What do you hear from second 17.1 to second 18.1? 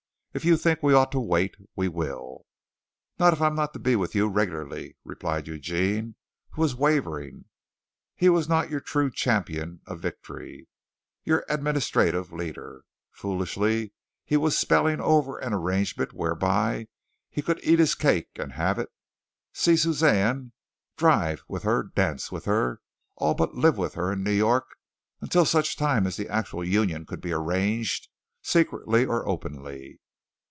he could eat his